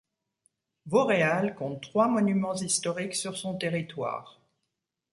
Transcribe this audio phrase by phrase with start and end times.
[0.87, 4.41] Vauréal compte trois monuments historiques sur son territoire.